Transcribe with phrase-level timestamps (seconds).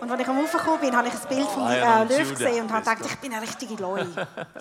[0.00, 2.64] Und als ich am Aufgekommen bin, habe ich ein Bild Lion äh, of Löwen gesehen
[2.64, 4.04] und habe gedacht, ich bin eine richtige Leu.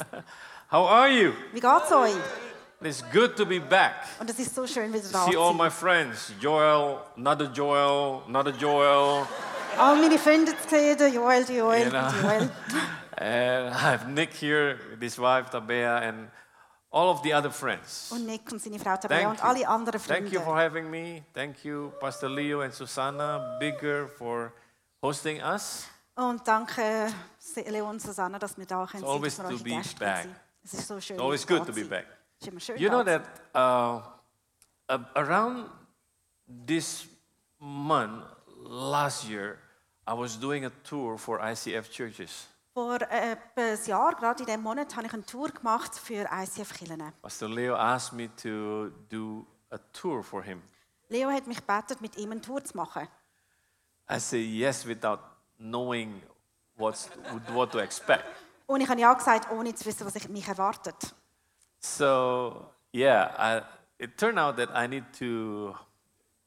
[0.71, 1.31] How are you?
[1.51, 2.13] Wie geht's euch?
[2.81, 3.95] It's good to be back.
[4.19, 8.51] Und es ist so schön, wieder da See all my friends, Joel, another Joel, another
[8.51, 9.25] Joel,
[9.79, 12.11] All meine Freunde zu sehen, der Joel, der Joel, Genau.
[12.11, 12.49] der Joel.
[13.17, 16.29] and I have Nick here, with his wife Tabea, and
[16.95, 18.09] all of the other friends.
[18.11, 19.43] Und Nick und seine Frau Tabea Thank und you.
[19.43, 21.23] alle anderen Thank you for having me.
[21.33, 24.53] Thank you, Pastor Leo and Susanna Bigger, for
[25.01, 25.87] hosting us.
[26.15, 27.13] Und danke
[27.67, 30.27] Leon und Susanna, dass wir da können It's always to be back.
[30.63, 31.17] Es ist so schön.
[31.17, 32.05] It's always good to be back.
[32.39, 35.69] Es ist immer schön, You know da that uh, a- around
[36.65, 37.07] this
[37.59, 38.23] month
[38.63, 39.57] last year,
[40.07, 42.47] I was doing a tour for ICF churches.
[42.75, 46.73] Vor etwa ein Jahr, gerade in diesem Monat, habe ich eine Tour gemacht für ICF
[46.73, 47.13] Kirchen.
[47.21, 50.61] Pastor Leo asked me to do a tour for him.
[51.07, 53.07] Leo hat mich gebeten, mit ihm eine Tour zu machen.
[54.11, 55.19] I say yes without
[55.57, 56.21] knowing
[56.75, 57.09] what's,
[57.53, 58.25] what to expect.
[58.65, 61.15] Und ich habe ja gesagt, ohne zu wissen, was ich mich erwartet.
[61.79, 65.77] So, yeah, I, it turned out that I need to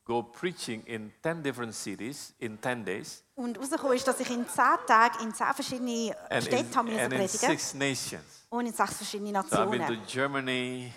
[0.09, 4.49] go preaching in 10 different cities in 10 days Und herausgekommen ist, dass ich in
[4.49, 8.47] zehn Tagen in zehn verschiedene and in, Städte haben müssen and in predigen six nations.
[8.49, 10.07] und in sechs verschiedene So I've been to Nationen.
[10.07, 10.93] Germany,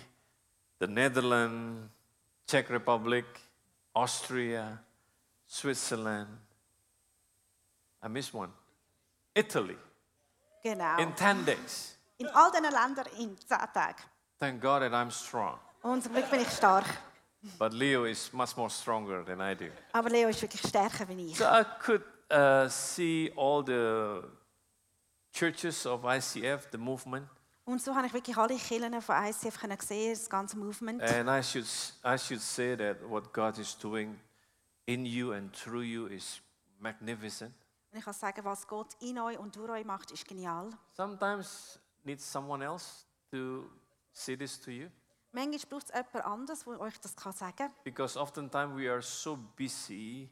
[0.80, 1.90] the Netherlands,
[2.46, 3.26] Czech Republic,
[3.92, 4.78] Austria,
[5.46, 6.28] Switzerland.
[8.02, 8.50] I missed one.
[9.34, 9.76] Italy
[10.62, 10.96] Genau.
[10.98, 11.96] in 10 days.
[12.18, 14.02] In all diesen Ländern in zehn Tagen.
[14.38, 15.58] Thank God that I'm strong.
[15.82, 16.86] Und zum Glück bin ich stark.
[17.58, 19.66] But Leo is much more stronger than I do.
[19.92, 21.36] Aber Leo ist wirklich stärker wie ich.
[21.38, 24.22] So I could uh, see all the
[25.32, 27.28] churches of ICF, the movement,
[27.64, 31.00] Und so habe ich wirklich alle Kirchen von ICF können sehen, das ganze Movement.
[31.02, 31.66] and I should,
[32.04, 34.18] I should say that what God is doing
[34.86, 36.40] in you and through you is
[36.80, 37.52] magnificent.
[37.92, 40.70] Und ich kann sagen, was Gott in euch und durch euch macht, ist genial.
[40.96, 43.64] Sometimes needs someone else to
[44.12, 44.88] say this to you
[45.32, 47.72] Manchmal braucht es jemand anderes, der euch das kann sagen kann.
[47.84, 50.30] because oftentimes we are so busy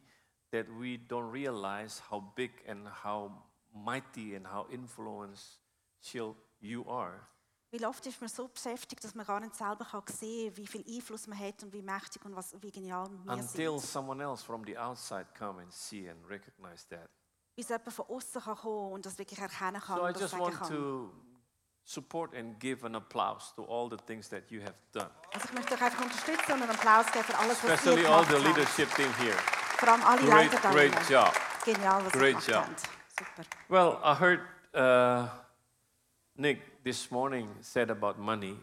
[0.51, 3.31] that we don't realize how big and how
[3.73, 7.27] mighty and how influential you are.
[7.71, 10.67] Weil oft ist man so beschäftigt, dass man gar nicht selber kann sehen kann, wie
[10.67, 13.81] viel Einfluss man hat und wie mächtig und was, wie genial wir until sind.
[13.89, 17.09] someone else from the outside come and see and recognize that.
[17.55, 20.21] Bis jemand von außen kann kommen und das wirklich erkennen kann So I und das
[20.21, 20.69] just sagen want kann.
[20.69, 21.11] to
[21.83, 25.53] support and give an applause to all the things that you have done, Also ich
[25.53, 28.37] möchte euch einfach unterstützen und einen Applaus geben für alles, was ihr especially all the
[28.37, 29.35] leadership team here.
[29.77, 31.09] Vor allem alle Great, Leiter da great drinnen.
[31.09, 31.33] job.
[31.65, 32.65] Genial, was Great ihr job.
[32.65, 32.79] habt.
[33.17, 33.43] Super.
[33.69, 34.39] Well, I heard
[34.73, 35.27] uh,
[36.35, 38.57] Nick this morning said about money.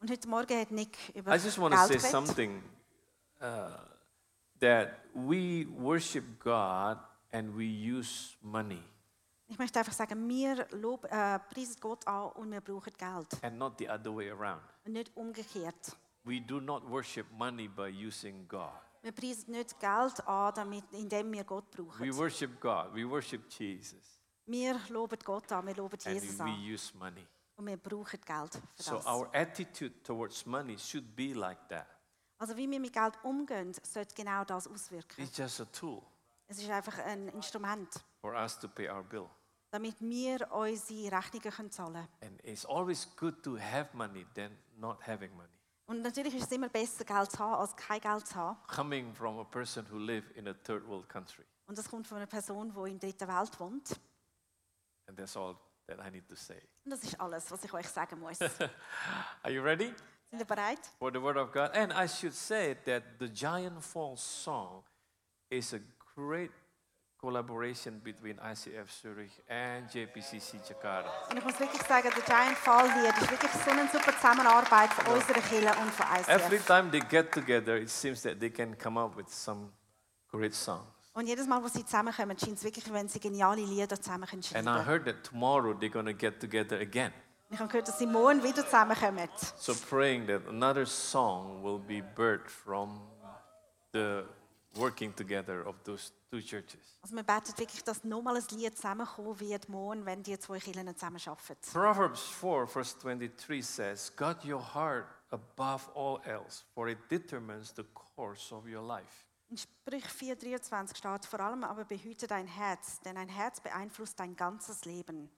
[0.00, 2.10] Und heute Morgen hat Nick über I just want to Geld say geredet.
[2.10, 2.62] something
[3.40, 3.68] uh,
[4.60, 6.98] that we worship God
[7.32, 8.82] and we use money
[9.46, 13.44] Ich möchte einfach sagen, wir lob, äh, preisen Gott an und wir brauchen Geld.
[13.44, 14.62] and not the other way around.
[14.86, 15.96] Und nicht umgekehrt.
[16.24, 18.72] We do not worship money by using God.
[19.02, 22.00] Wir preisen nicht Geld an, damit, indem wir Gott brauchen.
[22.00, 22.94] We worship God.
[22.94, 24.18] We worship Jesus.
[24.46, 26.58] Wir loben Gott an, wir loben And Jesus we an.
[26.74, 27.26] use money.
[27.56, 29.06] Und wir brauchen Geld für So das.
[29.06, 31.86] our attitude towards money should be like that.
[32.38, 35.22] Also wie wir mit Geld umgehen, sollte genau das auswirken.
[35.22, 36.02] It's just a tool
[36.48, 37.88] Es ist einfach ein Instrument,
[38.24, 39.28] for us to pay our bill.
[39.70, 42.08] damit wir unsere Rechnungen können zahlen können.
[42.22, 45.50] And it's always good to have money than not having money.
[45.86, 48.56] Und natürlich ist es immer besser, Geld zu haben, als kein Geld zu haben.
[48.68, 51.44] Coming from a person who live in a third world country.
[51.66, 54.00] Und das kommt von einer Person, die in der dritten Welt wohnt.
[55.06, 56.62] And that's all that I need to say.
[56.84, 58.40] Und das ist alles, was ich euch sagen muss.
[59.42, 59.92] Are you ready
[60.30, 60.80] Sind ihr bereit?
[60.98, 61.74] for the word of God?
[61.74, 64.82] And I should say that the Giant Falls song
[65.50, 65.80] is a
[66.14, 66.50] great
[67.24, 71.08] collaboration between ICF Zurich and JPCC Jakarta.
[71.30, 74.90] Und ich muss wirklich sagen, der Giant Fall Lied ist wirklich so eine super Zusammenarbeit
[74.92, 76.66] von unserer Kirche und von Every ICF.
[76.66, 79.70] time they get together, it seems that they can come up with some
[80.30, 80.84] great songs.
[81.14, 84.42] Und jedes Mal, wo sie zusammenkommen, scheint es wirklich, wenn sie geniale Lieder zusammen können
[84.54, 87.12] And schreiben I heard that tomorrow they're going to get together again.
[87.50, 89.28] Ich habe gehört, dass sie morgen wieder zusammenkommen.
[89.56, 93.00] So praying that another song will be birthed from
[93.92, 94.24] the
[94.76, 96.98] working together of those two churches.
[97.02, 100.94] Also wir beten wirklich, dass nochmal ein Lied zusammenkommen wird morgen, wenn die zwei Kirchen
[100.94, 101.72] zusammenarbeiten.
[101.72, 107.84] Proverbs 4, verse 23 says, Guard your heart above all else, for it determines the
[107.94, 109.26] course of your life.
[109.50, 114.34] In Sprüch 4,23 steht, vor allem aber behüte dein Herz, denn ein Herz beeinflusst dein
[114.36, 115.30] ganzes Leben.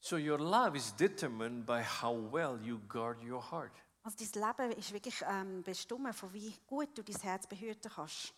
[0.00, 3.72] So your life is determined by how well you guard your heart.
[4.02, 8.34] Also dein Leben ist wirklich ähm, bestimmt, von wie gut du dein Herz behüten kannst.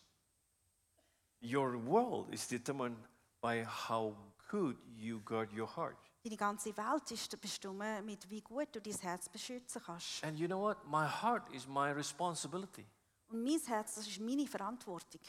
[1.53, 2.97] Your world is determined
[3.41, 4.15] by how
[4.49, 5.97] good you guard your heart.
[6.23, 10.23] Deine ganze Welt ist bestimmt, mit wie gut du dein Herz beschützen kannst.
[10.23, 10.77] And you know what?
[10.87, 12.85] My heart is my responsibility.
[13.29, 15.21] Und mein Herz, das ist meine Verantwortung.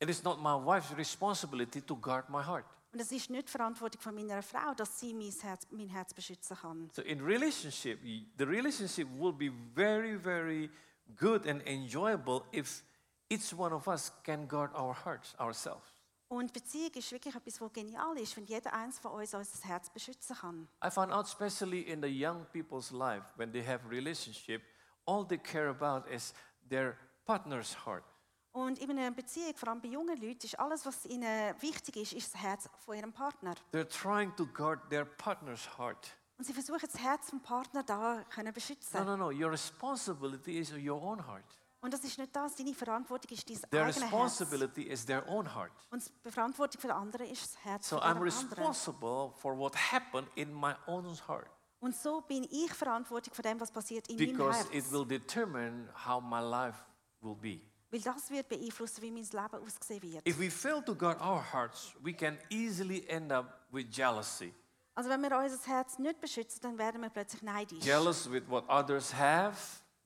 [0.00, 2.66] It is not my wife's responsibility to guard my heart.
[2.92, 6.56] Und es ist nicht Verantwortung von meiner Frau, dass sie mein Herz, mein Herz beschützen
[6.56, 6.90] kann.
[6.94, 10.70] So in relationship, the relationship will be very, very
[11.16, 12.82] good and enjoyable if
[13.30, 15.92] each one of us can guard our hearts ourselves.
[16.28, 19.88] Und Beziehung ist wirklich etwas, was genial ist, wenn jeder eins von uns unser Herz
[19.90, 20.68] beschützen kann.
[20.84, 24.62] I found out, especially in the young people's life, when they have relationship,
[25.06, 26.34] all they care about is
[26.68, 28.04] their partner's heart.
[28.50, 32.12] Und in einer Beziehung, vor allem bei jungen Leuten, ist alles, was ihnen wichtig ist,
[32.14, 33.54] ist das Herz von ihrem Partner.
[33.72, 36.16] They're trying to guard their partner's heart.
[36.38, 38.98] Und sie versuchen, das Herz vom Partner da können beschützen.
[38.98, 39.30] No, no, no.
[39.30, 41.44] Your responsibility is your own heart.
[41.86, 44.40] Und das ist nicht das, deine Verantwortung ist dein Their eigenes Herz.
[44.76, 45.70] is their own heart.
[45.92, 50.26] Und die Verantwortung für den anderen ist das Herz So I'm responsible for what happened
[50.34, 51.46] in my own heart
[51.78, 54.74] Und so bin ich verantwortlich für dem, was passiert in meinem because Herz.
[54.74, 56.76] it will determine how my life
[57.20, 57.60] will be.
[57.92, 60.26] Weil das wird beeinflussen, wie mein Leben aussehen wird.
[60.28, 64.52] If we fail to guard our hearts, we can easily end up with jealousy.
[64.96, 67.84] Also wenn wir unser Herz nicht beschützen, dann werden wir plötzlich neidisch.
[67.84, 69.56] Jealous with what others have,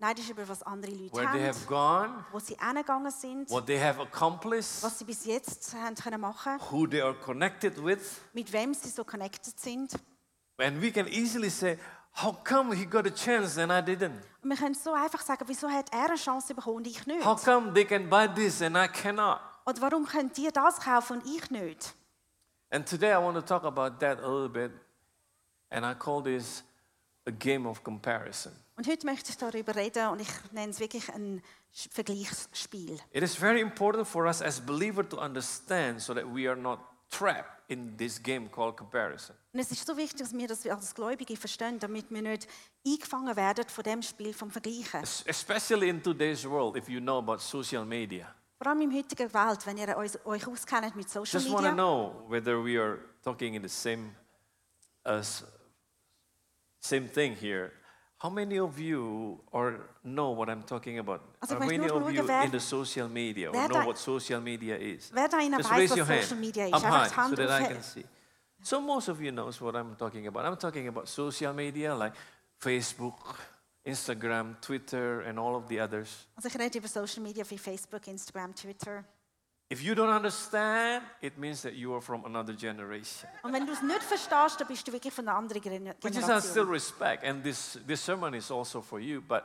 [0.00, 3.66] Neidisch über was andere Leute where they haben, have gone, wo sie hingegangen sind, what
[3.66, 8.20] they have accomplished, was sie bis jetzt haben können machen who they are connected with.
[8.32, 9.92] mit wem sie so connected sind.
[10.58, 11.78] And we can easily say,
[12.12, 14.20] How come he got a chance and I didn't?
[14.42, 17.24] Und wir können so einfach sagen, wieso hat er eine Chance bekommen und ich nicht?
[17.24, 19.38] How come they can buy this and I cannot?
[19.66, 21.94] Oder warum könnt ihr das kaufen und ich nicht?
[22.70, 24.72] And today I want to talk about that a little bit.
[25.70, 26.64] And I call this
[27.26, 28.52] a game of comparison.
[28.80, 31.42] Und heute möchte ich darüber reden und ich nenne es wirklich ein
[31.90, 32.98] Vergleichsspiel.
[33.12, 36.78] It is very important for us as believers to understand so that we are not
[37.10, 39.36] trapped in this game called comparison.
[39.52, 42.48] Und es ist so wichtig, dass wir das als Gläubige verstehen, damit wir nicht
[42.86, 45.02] eingefangen werden von dem Spiel vom Vergleichen.
[45.02, 48.34] Es- Especially in today's world, if you know about social media.
[48.56, 51.70] Vor allem in heutigen Welt, wenn ihr euch, euch auskennt mit Social Just want to
[51.70, 51.74] Media.
[51.74, 54.14] know whether we are talking in the same,
[55.04, 55.44] as
[56.80, 57.72] same thing here.
[58.20, 61.22] How many of you or know what I'm talking about?
[61.40, 64.40] Also How many of you wer- in the social media or know da- what social
[64.42, 65.10] media is?
[65.10, 66.28] Wer da Just raise your hand
[66.74, 68.04] up high so that I can see.
[68.62, 70.44] So most of you knows what I'm talking about.
[70.44, 72.12] I'm talking about social media like
[72.60, 73.36] Facebook,
[73.86, 76.26] Instagram, Twitter, and all of the others.
[76.36, 79.02] Also ich rede über Social Media wie Facebook, Instagram, Twitter.
[79.72, 83.30] If you don't understand, it means that you are from another generation.
[83.44, 86.16] Und wenn du es nicht verstehst, dann bist du wirklich von einer anderen Gener- Which
[86.16, 89.44] is I still respect, and this, this sermon is also for you, but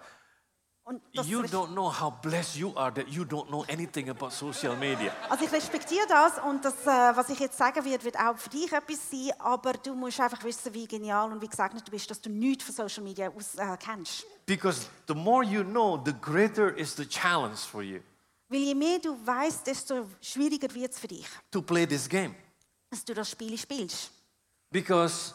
[1.12, 5.12] you don't know how blessed you are that you don't know anything about social media.
[5.30, 8.72] Also ich respektiere das und das, was ich jetzt sagen werde, wird auch für dich
[8.72, 12.20] etwas sein, aber du musst einfach wissen, wie genial und wie gesegnet du bist, dass
[12.20, 14.26] du nichts von Social Media aus, äh, kennst.
[14.48, 18.00] Because the more you know, the greater is the challenge for you
[18.48, 22.36] Weil je mehr du weißt, desto schwieriger wird es für dich, to play this game.
[22.90, 24.12] dass du das Spiel spielst.
[24.72, 25.34] Because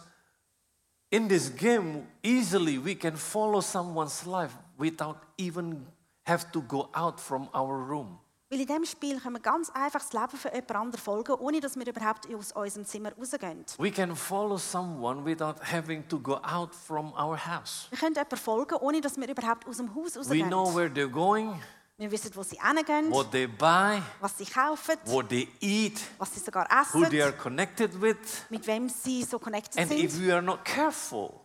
[1.10, 5.86] in this game, easily we can follow someone's life without even
[6.26, 8.18] have to go out from our room.
[8.48, 11.60] Weil in diesem Spiel können wir ganz einfach das Leben von jemand anderem folgen, ohne
[11.60, 13.64] dass wir überhaupt aus unserem Zimmer rausgehen.
[13.78, 17.86] We can follow someone without having to go out from our house.
[17.90, 20.48] Wir können jemanden folgen, ohne dass wir überhaupt aus dem Haus We rausgehen.
[20.48, 21.60] know where they're going,
[22.00, 26.32] Wir wissen, wo sie hingehen, what they buy, was sie kaufen, what they eat, was
[26.32, 28.16] sie sogar who they are essen, connected with.
[28.48, 30.26] mit wem sie so connected And if sind.
[30.26, 31.38] we are not careful,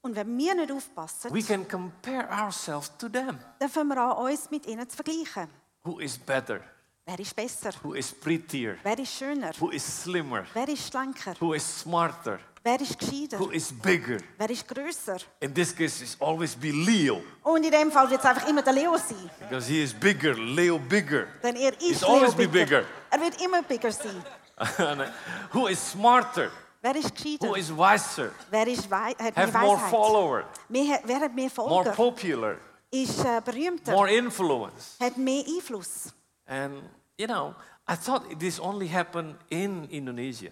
[0.00, 3.36] Und wenn wir nicht aufpassen, we can compare ourselves to them.
[3.58, 5.48] dann fangen wir an, uns mit ihnen zu vergleichen.
[5.82, 6.60] Who is better?
[7.04, 7.72] Wer ist besser?
[7.82, 8.76] Who is prettier?
[8.84, 9.50] Wer ist schöner?
[9.58, 10.46] Who is slimmer?
[10.54, 11.34] Wer ist schlanker?
[11.40, 12.38] Who is smarter?
[12.62, 13.38] Wer ist gescheiter?
[13.38, 14.18] Who is bigger?
[14.36, 15.16] Wer ist grösser?
[15.40, 18.62] In this case, it's always be Leo Und in dem Fall wird es einfach immer
[18.62, 19.30] der Leo sein.
[19.40, 20.34] because he is bigger.
[20.34, 21.26] Leo bigger.
[21.42, 22.82] Denn er ist He's Leo always be bigger.
[22.82, 22.84] bigger.
[23.10, 24.22] Er wird immer bigger sein.
[25.52, 26.50] Who is smarter?
[26.82, 27.48] Wer ist gescheiter?
[27.48, 28.30] Who is wiser?
[28.50, 29.90] Wer ist wei hat Have mehr more Weisheit?
[29.90, 30.44] followers?
[30.68, 31.90] Mehr, wer hat mehr More Folger?
[31.92, 32.56] popular?
[32.90, 33.92] Ist äh, berühmter?
[33.92, 34.96] More influence?
[35.00, 36.12] Hat mehr Einfluss?
[36.46, 36.82] And
[37.16, 37.54] you know,
[37.88, 40.50] I thought this only happened in Indonesia,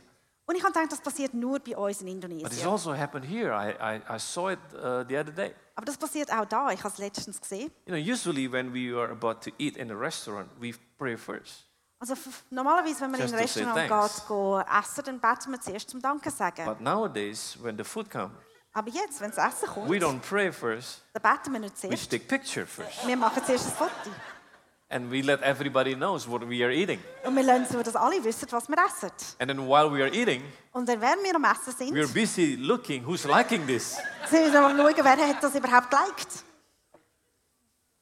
[0.48, 2.68] Und ich habe gedacht, das passiert nur bei uns in but it's Indonesien.
[2.68, 3.52] also happened here.
[3.52, 5.54] I, I, I saw it uh, the other day.
[5.74, 6.70] Aber das passiert auch da.
[6.70, 7.70] Ich habe es letztens gesehen.
[7.84, 11.66] You know, usually when we are about to eat in a restaurant, we pray first.
[11.98, 12.14] Also
[12.48, 15.60] normalerweise, wenn man in ein Just to say Restaurant geht, go essen, dann beten wir
[15.60, 16.64] zuerst zum Danke sagen.
[16.64, 18.32] But nowadays, when the food comes,
[18.72, 21.88] Aber jetzt, wenn das Essen kommt, we don't pray first, dann beten wir nicht we
[21.88, 22.10] zuerst.
[22.10, 23.06] take picture first.
[23.06, 24.10] Wir machen zuerst ein Foto.
[24.90, 26.98] And we let everybody knows what we are eating.
[27.22, 29.10] Und wir lassen so, dass alle wissen, was wir essen.
[29.38, 30.42] And then while we are eating,
[30.72, 33.98] Und dann, während wir am Essen sind, we are busy looking who's liking this.
[34.30, 36.44] sind wir mal schauen, wer hat das überhaupt geliked.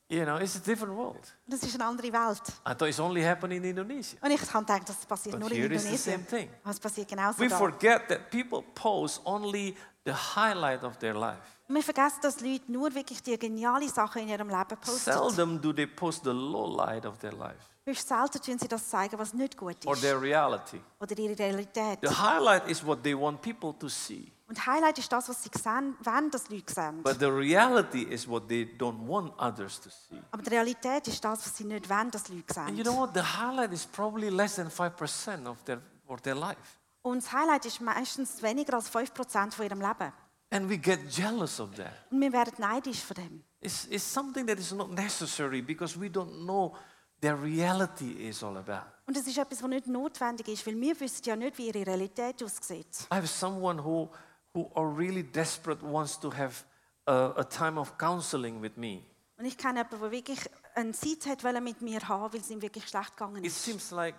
[0.09, 1.35] You know, it's a different world.
[1.49, 2.43] Das ist eine andere Welt.
[2.65, 4.17] I thought it's only happening in Indonesia.
[4.23, 6.49] Und ich habe gedacht, das passiert But nur in here is the same thing.
[6.63, 7.59] Aber es passiert genauso We da.
[7.59, 11.56] forget that people post only the highlight of their life.
[11.69, 15.13] Wir vergessen, dass Leute nur wirklich die geniale Sachen in ihrem Leben posten.
[15.13, 18.89] Seldom do they post the low light of their life Höchst selten tun sie das
[18.89, 20.01] zeigen, was nicht gut or ist.
[20.03, 20.81] their reality.
[21.01, 21.99] Oder ihre Realität.
[22.03, 24.33] The highlight is what they want people to see.
[24.49, 27.03] Und Highlight ist das, was sie sehen, wenn das Leute sehen.
[27.03, 30.21] But the reality is what they don't want others to see.
[30.31, 32.77] Aber die Realität ist das, was sie nicht wollen, dass Leute And sehen.
[32.77, 33.11] you know what?
[33.15, 36.59] The highlight is probably less than 5% of their, of their life.
[37.03, 40.13] Und das Highlight ist meistens weniger als 5% von ihrem Leben.
[40.51, 41.93] And we get jealous of that.
[42.11, 43.45] Und wir werden neidisch von dem.
[43.61, 46.77] It's, it's something that is not necessary because we don't know
[47.21, 48.87] their reality is all about.
[49.07, 51.87] Und es ist etwas, was nicht notwendig ist, weil wir wissen ja nicht, wie ihre
[51.87, 53.07] Realität aussieht.
[53.11, 54.09] I have someone who,
[54.55, 56.65] who are really desperate wants to have
[57.07, 59.03] a, a time of counseling with me.
[59.39, 60.41] Und ich kenne jemanden, der wirklich
[60.75, 63.65] eine Zeit hat wollen mit mir haben, weil es ihm wirklich schlecht gegangen It ist.
[63.65, 64.15] seems like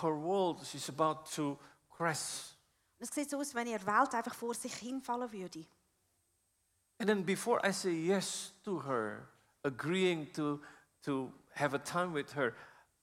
[0.00, 1.58] her world, is about to
[1.96, 2.54] crash.
[2.98, 5.64] Es sieht so aus, wenn ihre Welt einfach vor sich hinfallen würde.
[7.00, 9.28] And then before I say yes to her,
[9.62, 10.60] agreeing to,
[11.04, 12.54] to have a time with her,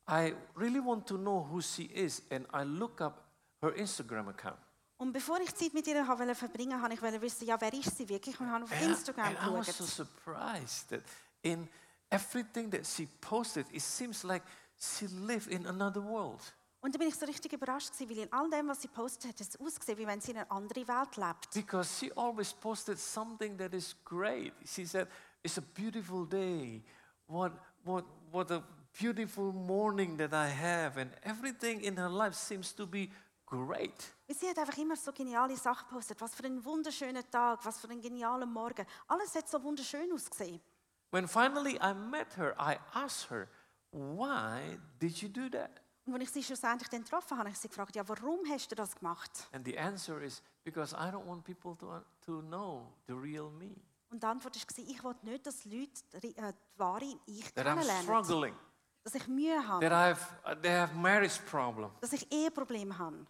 [0.07, 2.21] I really want to know who she is.
[2.29, 3.23] And I look up
[3.61, 4.59] her Instagram account.
[4.97, 8.07] Und bevor ich Zeit mit ihr habe verbringen wollte ich wissen, ja, wer ist sie
[8.07, 8.39] wirklich?
[8.39, 11.01] Und habe auf And Instagram and I was so surprised that
[11.41, 11.67] in
[12.09, 14.43] everything that she posted, it seems like
[14.77, 16.41] she lived in another world.
[16.85, 19.29] Und da bin ich so richtig überrascht gewesen, weil in all dem, was sie postet
[19.29, 21.49] hat, es ausgesehen, wie wenn sie in einer anderen Welt lebt.
[21.51, 24.53] Because she always posted something that is great.
[24.67, 25.07] She said,
[25.41, 26.83] It's a beautiful day.
[27.25, 28.61] What, what, what a
[28.93, 31.01] beautiful morning that I have.
[31.01, 33.09] And everything in her life seems to be
[33.47, 34.13] great.
[34.29, 36.21] Sie hat einfach immer so geniale Sachen gepostet.
[36.21, 38.85] Was für ein wunderschöner Tag, was für ein genialer Morgen.
[39.07, 40.61] Alles hat so wunderschön ausgesehen.
[41.09, 43.47] When finally I met her, I asked her,
[43.89, 45.81] Why did you do that?
[46.05, 48.69] Und als ich sie schlussendlich dann getroffen habe, habe ich sie gefragt, ja, warum hast
[48.71, 49.31] du das gemacht?
[49.51, 53.75] And the answer is because I don't want people to, to know the real me.
[54.11, 57.65] Und die Antwort war, ich wollte nicht, dass Leute die, äh, die wahre Ich That
[57.65, 58.03] I'm kennenlernen.
[58.03, 58.55] struggling,
[59.03, 59.89] Dass ich Mühe habe.
[59.89, 61.89] that I've, they have marriage problem.
[62.01, 63.25] Dass ich Eheprobleme habe.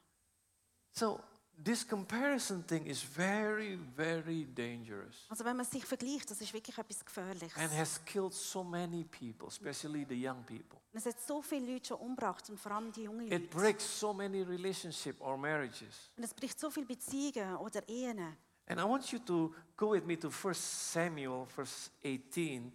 [0.92, 1.20] So
[1.64, 6.78] this comparison thing is very, very dangerous Also wenn man sich vergleicht, das ist wirklich
[6.78, 7.58] etwas Gefährliches.
[7.58, 10.80] and has killed so many people, especially the young people.
[10.94, 13.48] Es hat so viele Leute schon umgebracht und vor allem die jungen It Leute.
[13.48, 16.10] breaks so many relationships or marriages.
[16.18, 18.36] Und es bricht so viele Beziehungen oder Ehen.
[18.68, 22.74] And I want you to go with me to 1 Samuel, verse 18.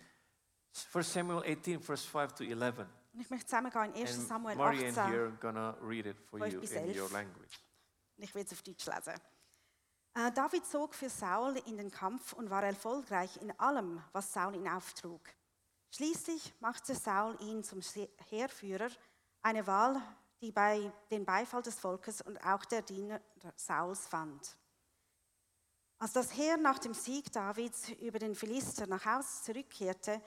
[0.92, 2.86] 1 Samuel 18, verse 5 to 11.
[3.12, 4.18] Und ich möchte zusammengehen in 1.
[4.18, 5.12] And Samuel Marie and 18.
[5.12, 7.58] here gonna read it for you in your language.
[8.22, 9.20] Ich will es auf Deutsch lesen.
[10.14, 14.54] Äh, David zog für Saul in den Kampf und war erfolgreich in allem, was Saul
[14.56, 15.20] ihn auftrug.
[15.90, 17.80] Schließlich machte Saul ihn zum
[18.28, 18.90] Heerführer,
[19.42, 20.00] eine Wahl,
[20.40, 23.20] die bei den Beifall des Volkes und auch der Diener
[23.56, 24.56] Sauls fand.
[25.98, 30.20] Als das Heer nach dem Sieg Davids über den Philister nach Haus zurückkehrte,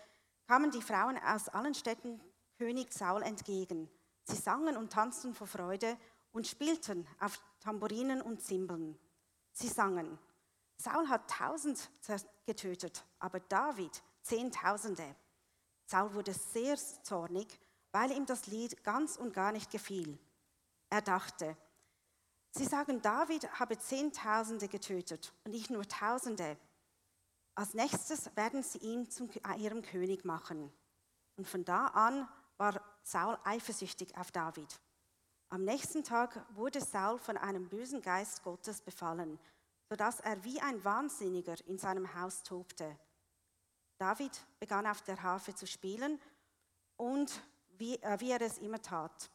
[0.47, 2.21] kamen die Frauen aus allen Städten
[2.57, 3.89] König Saul entgegen.
[4.23, 5.97] Sie sangen und tanzten vor Freude
[6.31, 9.00] und spielten auf Tambourinen und Zimbeln.
[9.53, 10.20] Sie sangen,
[10.75, 11.89] Saul hat tausend
[12.46, 15.15] getötet, aber David zehntausende.
[15.86, 17.48] Saul wurde sehr zornig,
[17.93, 20.20] weil ihm das Lied ganz und gar nicht gefiel.
[20.89, 21.55] Er dachte,
[22.51, 26.58] sie sagen, David habe zehntausende getötet und ich nur tausende.
[27.55, 30.74] Als nächstes werden sie ihn zu ihrem König machen.
[31.38, 32.27] Und von da an
[32.58, 34.79] war Saul eifersüchtig auf David.
[35.53, 39.38] Am nächsten Tag wurde Saul von einem bösen Geist Gottes befallen,
[39.88, 42.98] sodass er wie ein Wahnsinniger in seinem Haus tobte.
[44.00, 46.19] David begann auf der Harfe zu spielen
[46.98, 47.39] und
[47.77, 49.29] wie, äh, wie er es immer tat.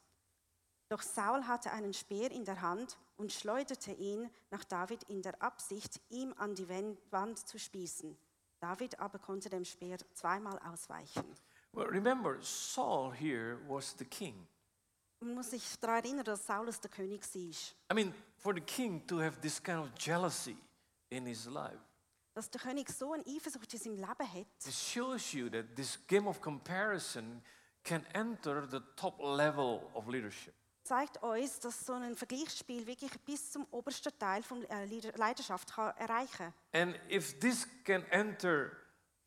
[0.89, 5.41] Doch Saul hatte einen Speer in der Hand und schleuderte ihn nach David in der
[5.41, 6.69] Absicht, ihm an die
[7.13, 8.19] Wand zu spießen.
[8.59, 11.33] David aber konnte dem Speer zweimal ausweichen.
[11.71, 14.49] Well, remember, Saul here was the king.
[15.21, 17.93] Man muss sich daran erinnern, dass Saulus der König war.
[17.93, 20.57] I mean, for the king to have this kind of jealousy
[21.11, 21.79] in his life,
[22.35, 25.99] Dass der König so eine Eifersucht in seinem Leben hat, it shows you that this
[26.07, 27.43] game of comparison
[27.83, 30.55] can enter the top level of leadership.
[30.85, 34.85] zeigt uns, dass so ein Vergleichsspiel wirklich bis zum obersten Teil von äh,
[35.17, 38.71] Leidenschaft kann erreichen And if this can enter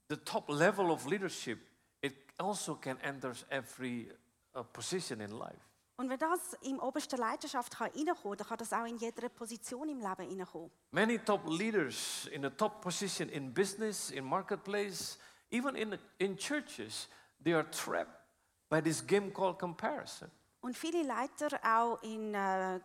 [0.10, 1.60] the top level of leadership,
[2.02, 4.10] it also can enter every
[4.56, 5.71] uh, position in life.
[6.02, 9.88] Und wenn das im obersten Leidenschaft kann reinkommen, dann kann das auch in jeder Position
[9.88, 10.72] im Leben reinkommen.
[10.90, 15.20] Many top leaders in a top position in business, in marketplace,
[15.52, 17.08] even in, in churches,
[17.44, 18.20] they are trapped
[18.68, 20.32] by this game called comparison.
[20.62, 22.80] Und viele Leiter auch in, äh,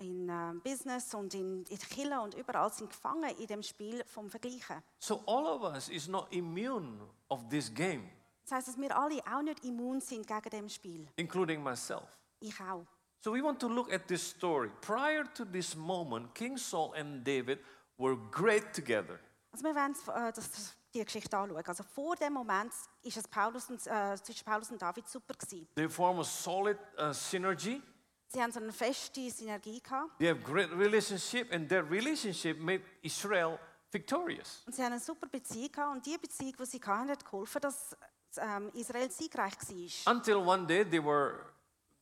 [0.00, 4.28] in äh, Business und in, in Kirche und überall sind gefangen in dem Spiel vom
[4.28, 4.82] Vergleichen.
[4.98, 8.10] So all of us is not immune of this game,
[8.44, 11.08] Das heißt, dass wir alle auch nicht immun sind gegen dem Spiel.
[11.16, 12.18] including myself.
[12.42, 12.86] Ich auch.
[13.20, 14.68] So we want to look at this story.
[14.80, 17.60] Prior to this moment, King Saul and David
[17.96, 19.20] were great together.
[19.52, 21.64] Also wir wollen äh, das, die Geschichte anschauen.
[21.64, 22.72] Also vor dem Moment
[23.02, 25.68] ist es Paulus und, äh, zwischen Paulus und David super gewesen.
[25.76, 27.80] They form a solid uh, synergy.
[28.26, 32.82] Sie haben so eine feste Synergie gehabt They have great relationship, and that relationship made
[33.02, 33.58] Israel
[33.92, 34.62] victorious.
[34.66, 37.60] und sie haben eine super Beziehung gehabt und die Beziehung, die sie hatten, hat geholfen,
[37.60, 37.96] dass
[38.38, 40.12] ähm, Israel siegreich war.
[40.12, 41.51] Until one day they were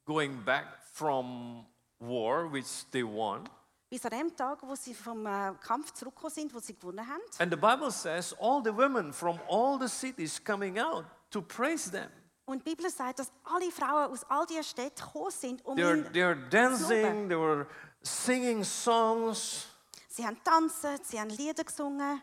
[0.07, 1.65] going back from
[1.99, 3.49] war, which they won.
[3.91, 7.21] Bis an dem Tag, wo sie vom äh, Kampf zurückgekommen sind, wo sie gewonnen haben.
[7.39, 11.91] And the Bible says all the women from all the cities coming out to praise
[11.91, 12.09] them.
[12.45, 15.85] Und die Bibel sagt, dass alle Frauen aus all diesen Städten gekommen sind, um They
[15.85, 17.67] were, ihn they were dancing, they were
[18.03, 19.67] singing songs,
[20.09, 22.21] Sie haben tanzen, sie haben Lieder gesungen.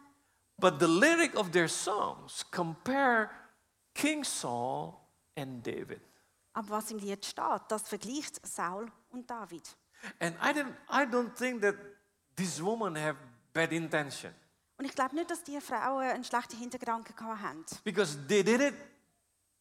[0.59, 3.29] but the lyric of their songs compare
[3.93, 4.93] King Saul
[5.37, 6.01] and David.
[6.57, 9.77] Aber was im Lied steht, das vergleicht Saul und David.
[10.19, 11.75] And I, didn't, I don't think that
[12.35, 13.15] these women have
[13.53, 14.33] bad intention
[14.79, 17.63] Und ich glaube nicht, dass die Frauen einen schlechten gehabt haben.
[17.83, 18.73] because they did it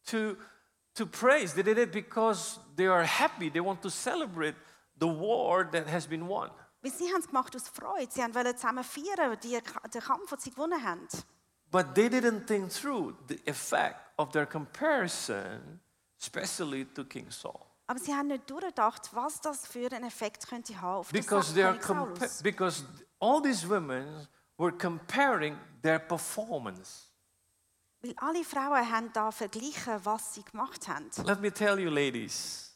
[0.05, 0.35] to,
[0.95, 1.53] to praise.
[1.53, 3.51] They did it because they are happy.
[3.51, 4.55] They want to celebrate
[4.99, 6.49] the war that has been won.
[6.81, 8.11] Weil sie haben es gemacht aus Freude.
[8.11, 9.59] Sie wollten zusammen feiern, die,
[9.93, 11.07] den Kampf, den sie gewonnen haben.
[11.69, 15.79] But they didn't think through the effect of their comparison,
[16.19, 17.59] especially to King Saul.
[17.87, 21.63] Aber sie haben nicht durchgedacht, was das für einen Effekt könnte haben auf Because, they
[21.63, 21.77] are
[22.43, 22.83] because
[23.19, 24.27] all these women
[24.57, 27.05] were comparing their performance.
[28.01, 31.09] Weil alle Frauen haben da verglichen, was sie gemacht haben.
[31.25, 32.75] Let me tell you, ladies,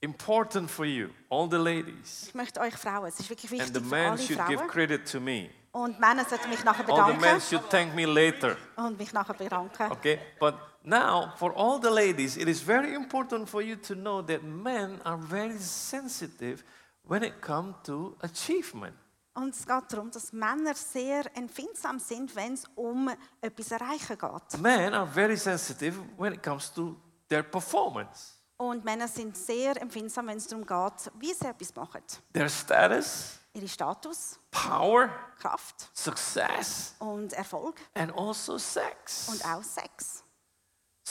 [0.00, 2.26] important for you, all the ladies.
[2.28, 4.58] Ich möchte euch Frauen, es ist wirklich And wichtig the für men alle should give
[4.58, 4.68] Frauen.
[4.68, 5.50] credit to me.
[5.72, 8.56] Und Männer sollten mich nachher All the men bedanken should thank me later.
[8.76, 9.92] und mich nachher bedanken.
[9.92, 10.18] Okay?
[10.40, 14.42] But now, for all the ladies, it is very important for you to know that
[14.42, 16.62] men are very sensitive
[17.06, 18.94] when it comes to achievement.
[19.34, 23.08] Und es geht darum, dass Männer sehr empfindsam sind, wenn es um
[23.40, 24.60] etwas erreichen geht.
[24.60, 26.96] Men are very sensitive when it comes to
[27.28, 32.02] their performance, Und Männer sind sehr empfindsam, wenn es darum geht, wie sie etwas machen.
[32.34, 35.08] their status, Ihre Status, power,
[35.40, 39.28] Kraft success, und Erfolg and also sex.
[39.28, 40.22] und auch Sex.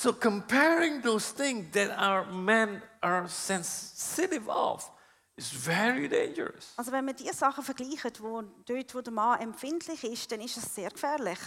[0.02, 4.90] So comparing those things that our men are sensitive of
[5.36, 6.74] is very dangerous.
[6.78, 10.56] Also wenn man diese Sachen vergleicht, wo dort, wo der Mann empfindlich ist, dann ist
[10.56, 11.38] es sehr gefährlich.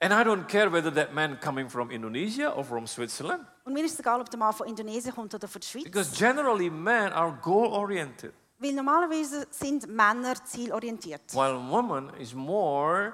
[0.00, 3.84] And I don't care whether that man coming from Indonesia or from Switzerland, Und mir
[3.84, 5.84] ist egal, ob der Mann von Indonesien kommt oder von der Schweiz.
[5.84, 13.12] because generally men are goal oriented, Weil normalerweise sind Männer zielorientiert, while women is more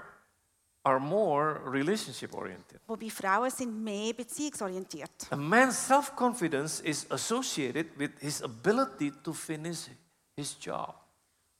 [0.84, 2.80] are more relationship oriented.
[2.86, 5.28] wobei Frauen sind mehr beziehungsorientiert.
[5.30, 9.88] A man's self-confidence is associated with his ability to finish
[10.36, 10.94] his job.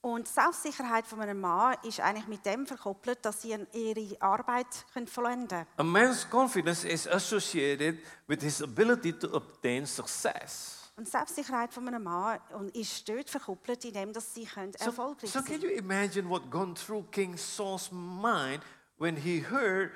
[0.03, 4.67] Und die Selbstsicherheit von einem Mann ist eigentlich mit dem verkoppelt, dass sie ihre Arbeit
[4.93, 5.67] können vollenden können.
[5.79, 7.97] A man's confidence is associated
[8.29, 10.93] with his ability to obtain success.
[10.97, 14.85] Und die Selbstsicherheit von einem Mann und ist dort verkoppelt, indem dass sie können So,
[14.85, 18.63] erfolgreich so sein can you imagine what gone through King Saul's mind
[18.99, 19.91] when he heard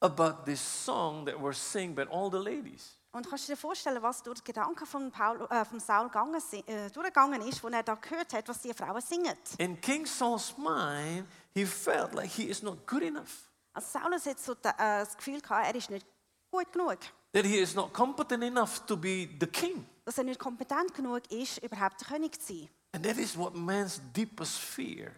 [0.00, 2.94] about this song that were sung by all the ladies?
[3.10, 6.40] Und kannst du dir vorstellen, was durch die Gedanken von, Paul, äh, von Saul gegangen,
[6.66, 9.34] äh, durchgegangen ist, als er da gehört hat, was die Frauen singen?
[9.56, 14.38] In King Saul's mind, he felt like he is not good enough, Also Saulus hat
[14.38, 16.06] so da, äh, das Gefühl gehabt, er ist nicht
[16.50, 16.98] gut genug,
[17.32, 19.86] that he is not competent enough to be the king.
[20.04, 22.68] dass er nicht kompetent genug ist, überhaupt der König zu sein.
[22.92, 25.12] And that is what man's deepest fear,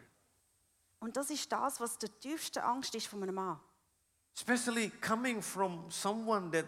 [1.00, 3.60] Und das ist das, was die tiefste Angst ist von einem Mann.
[4.40, 6.66] especially coming from someone that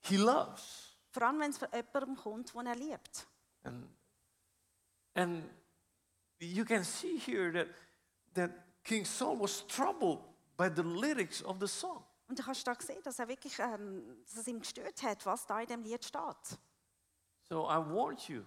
[0.00, 0.96] he loves.
[1.12, 3.26] Vor allem, wenn es von jemandem kommt, den er liebt.
[3.64, 3.88] And,
[5.14, 5.44] and
[6.38, 7.68] you can see here that,
[8.34, 8.50] that
[8.84, 10.20] King Saul was troubled
[10.56, 12.04] by the lyrics of the song.
[12.28, 15.46] Und du kannst da sehen, dass er wirklich, ähm, dass es ihm gestört hat, was
[15.46, 16.58] da in dem Lied steht.
[17.48, 18.44] So I warned you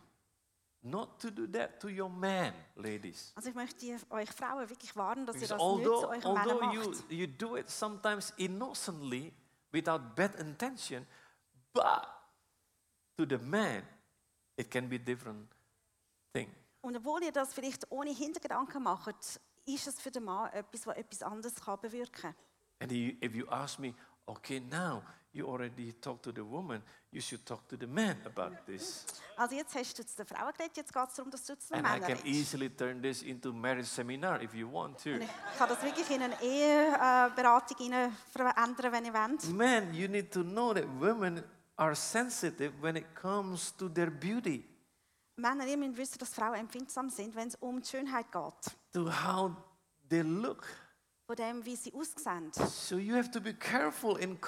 [0.83, 3.31] not to do that to your man, ladies.
[3.35, 6.07] Also ich möchte ihr- euch Frauen wirklich warnen, dass ihr Because das nicht zu although,
[6.09, 9.33] euren Männern although you, you do it sometimes innocently
[9.71, 11.05] without bad intention,
[11.73, 12.07] but
[13.17, 13.83] to the man,
[14.57, 15.49] it can be a different
[16.33, 16.53] thing.
[16.81, 20.97] Und obwohl ihr das vielleicht ohne Hintergedanken macht, ist es für den Mann etwas, was
[20.97, 22.35] etwas anderes kann bewirken.
[22.79, 23.93] And if you ask me,
[24.25, 25.01] okay, now
[25.33, 29.05] you already talked to the woman, you should talk to the man about this.
[29.35, 31.73] Also jetzt hast du zu den Frauen geredet, jetzt geht es darum, dass du zu
[31.73, 32.25] den And I can redest.
[32.25, 35.09] easily turn this into marriage seminar if you want to.
[35.11, 39.43] Ich kann das wirklich in eine Eheberatung hinein verändern, wenn ihr wollt.
[39.49, 41.43] Men, you need to know that women
[41.77, 44.63] are sensitive when it comes to their beauty,
[45.35, 48.75] Männer, ihr müsst wissen, dass Frauen empfindsam sind, wenn es um die Schönheit geht.
[48.93, 49.51] to how
[50.07, 50.63] they look.
[51.25, 52.51] Von dem, wie sie aussehen.
[52.53, 54.39] So you have to be careful in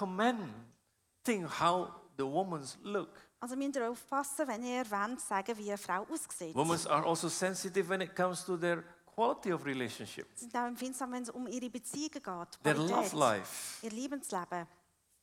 [1.25, 3.09] commenting how the women's look.
[3.39, 6.55] Also müsst ihr aufpassen, wenn ihr wollt, sagen, wie eine Frau aussieht.
[6.55, 10.67] Women are also sensitive when it comes to their quality of relationship, Sie sind auch
[10.67, 12.63] empfindsam, wenn es um ihre Beziehungen geht.
[12.63, 13.85] their Qualität, love life.
[13.85, 14.67] Ihr Lebensleben.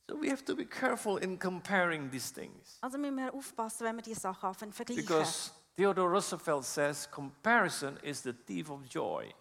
[0.08, 2.78] So we have to be careful in comparing these things.
[2.80, 5.06] Also müssen wir aufpassen, wenn wir die Sachen anfangen zu vergleichen.
[5.06, 9.32] Because Theodore Roosevelt says comparison is the thief of joy.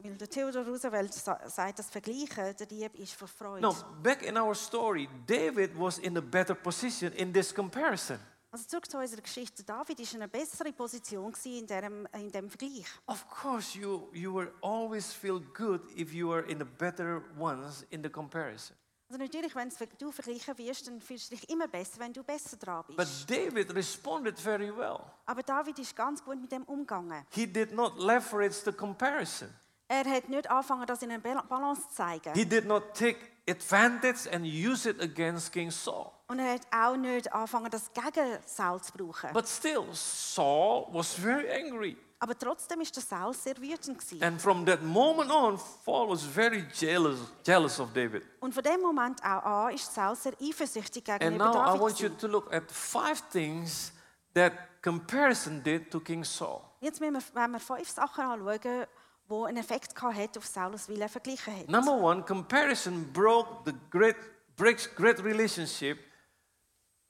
[0.00, 3.62] Weil der Theodor Roosevelt sa- sagt, das Vergleichen, der Dieb ist für Freude.
[3.62, 8.18] Now, back in our story, David was in a better position in this comparison.
[8.52, 9.64] Also zurück zu unserer Geschichte.
[9.64, 12.86] David war in einer besseren Position in diesem in dem Vergleich.
[13.06, 17.84] Of course, you, you will always feel good if you are in the better ones
[17.90, 18.76] in the comparison.
[19.10, 22.56] Also natürlich, wenn du vergleichen wirst, dann fühlst du dich immer besser, wenn du besser
[22.56, 23.26] dran bist.
[23.26, 25.00] But David responded very well.
[25.26, 27.24] Aber David ist ganz gut mit dem umgegangen.
[27.30, 29.48] He did not leverage the comparison.
[29.88, 32.34] Er hat nicht angefangen, das in einer Bal- Balance zu zeigen.
[32.34, 36.10] He did not take advantage and use it against King Saul.
[36.28, 39.32] Und er hat auch nicht angefangen, das gegen Saul zu brauchen.
[39.32, 41.96] But still, Saul was very angry.
[42.20, 44.22] Aber trotzdem ist der Saul sehr wütend gewesen.
[44.22, 48.22] And from that moment on, Saul was very jealous, jealous of David.
[48.40, 51.80] Und von dem Moment auch an ist Saul sehr eifersüchtig And gegenüber now I David.
[51.80, 53.92] want you to look at five things
[54.34, 56.60] that comparison did to King Saul.
[56.80, 58.86] Jetzt müssen wir, wenn wir fünf Sachen anschauen,
[59.28, 61.68] die einen Effekt hat auf Saulus, weil er verglichen hat.
[61.68, 64.16] Number one, comparison broke the great
[64.56, 65.98] breaks great relationship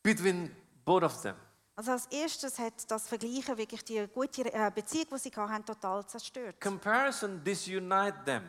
[0.02, 0.54] between
[0.84, 1.34] both of them.
[1.76, 6.04] Also als erstes hat das Vergleichen wirklich die gute äh, Beziehung, die sie hatten, total
[6.06, 6.60] zerstört.
[6.60, 8.42] Comparison disunite them.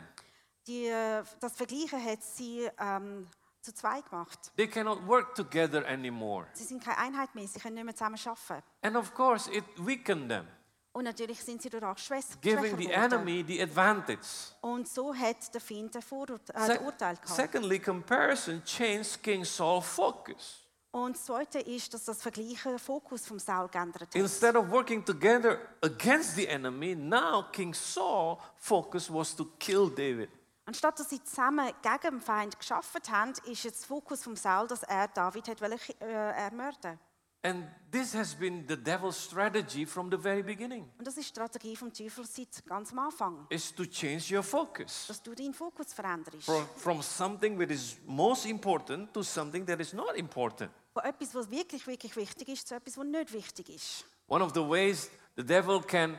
[0.66, 3.28] Die, äh, das Vergleichen hat sie ähm,
[3.60, 4.50] zu zwei gemacht.
[4.56, 6.46] They cannot work together anymore.
[6.54, 8.66] Sie sind keine Einheit mehr, sie können nicht mehr zusammen arbeiten.
[8.82, 10.46] And of course, it weakened them,
[10.92, 13.12] Und natürlich sind sie dadurch schwäch- giving schwächer the geworden.
[13.12, 14.26] enemy the advantage.
[14.60, 17.28] Und so hat der Feind den, Vorurt äh, den Urteil gehabt.
[17.28, 20.56] secondly, comparison changed King Saul's focus.
[20.92, 24.14] Und das Zweite ist, dass das Vergleichen den Fokus vom Saul geändert hat.
[24.16, 30.28] Instead of working together against the enemy, now King Saul's focus was to kill David.
[30.66, 34.66] Anstatt dass sie zusammen gegen den Feind geschafft haben, ist jetzt der Fokus vom Saul,
[34.66, 36.98] dass er David hat wollen, äh, ermorden
[37.42, 40.90] And this has been the devil's strategy from the very beginning.
[40.98, 43.46] Und das ist Strategie vom Teufel seit ganz am Anfang.
[43.48, 46.44] Is to change your focus Dass du deinen Fokus veränderst.
[46.44, 50.70] from, from something that is most important to something that is not important.
[50.92, 54.04] Von etwas, was wirklich, wirklich wichtig ist, zu etwas, was nicht wichtig ist.
[54.26, 56.18] One of the ways the devil can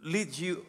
[0.00, 0.64] lead you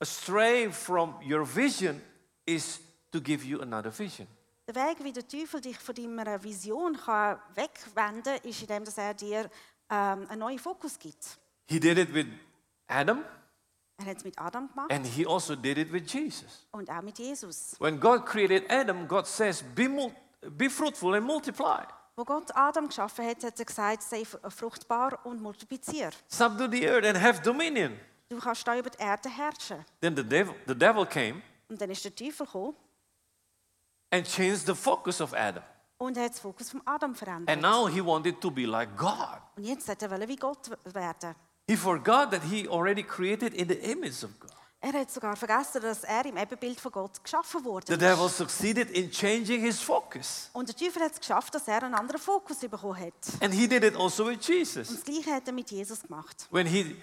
[0.00, 2.00] astray from your vision
[2.46, 2.80] is
[3.12, 4.26] to give you another vision.
[4.66, 9.14] Der Weg, wie der Teufel dich von deiner Vision kann wegwenden kann, ist, indem er
[9.14, 9.50] dir
[9.90, 11.38] ähm, einen neuen Fokus gibt.
[11.68, 12.26] He did it with
[12.86, 13.24] Adam
[13.98, 16.66] Er hat es mit Adam gemacht and he also did it with Jesus.
[16.72, 17.76] und auch mit Jesus.
[17.78, 19.88] When God created Adam, God says, Be,
[20.56, 21.84] be fruitful and multiply.
[22.16, 26.10] Wo Gott Adam geschaffen hat, hat er gesagt, sei fruchtbar und multiplizier.
[26.28, 27.98] Subdue the earth and have dominion.
[28.28, 29.84] Du kannst da über die Erde herrschen.
[30.00, 32.76] Then the devil, the devil came Und dann ist der Teufel gekommen
[34.10, 35.62] and changed the focus of Adam.
[35.98, 37.50] und hat den Fokus von Adam verändert.
[37.50, 39.38] And now he wanted to be like God.
[39.56, 41.34] Und jetzt wollte er wie Gott werden.
[41.68, 44.50] He forgot that he already created in the image of God.
[44.82, 47.86] Er hat sogar vergessen, dass er im Ebenbild von Gott geschaffen wurde.
[47.92, 50.48] The devil succeeded in changing his focus.
[50.54, 53.12] Und der Teufel hat es geschafft, dass er einen anderen Fokus bekommen hat.
[53.42, 54.88] And he did it also with Und Jesus.
[54.88, 56.48] das Gleiche hat er mit Jesus gemacht.
[56.50, 56.96] When he